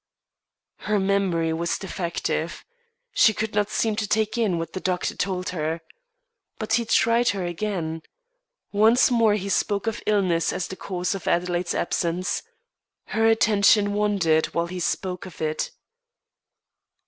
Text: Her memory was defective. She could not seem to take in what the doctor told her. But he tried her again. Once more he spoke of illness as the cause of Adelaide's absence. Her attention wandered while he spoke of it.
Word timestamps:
Her 0.77 0.99
memory 0.99 1.53
was 1.53 1.77
defective. 1.77 2.65
She 3.13 3.35
could 3.35 3.53
not 3.53 3.69
seem 3.69 3.95
to 3.97 4.07
take 4.07 4.35
in 4.35 4.57
what 4.57 4.73
the 4.73 4.79
doctor 4.79 5.15
told 5.15 5.49
her. 5.49 5.81
But 6.57 6.73
he 6.73 6.85
tried 6.85 7.29
her 7.37 7.45
again. 7.45 8.01
Once 8.71 9.11
more 9.11 9.35
he 9.35 9.47
spoke 9.47 9.85
of 9.85 10.01
illness 10.07 10.51
as 10.51 10.67
the 10.67 10.75
cause 10.75 11.13
of 11.13 11.27
Adelaide's 11.27 11.75
absence. 11.75 12.41
Her 13.13 13.27
attention 13.27 13.93
wandered 13.93 14.47
while 14.55 14.65
he 14.65 14.79
spoke 14.79 15.27
of 15.27 15.39
it. 15.39 15.69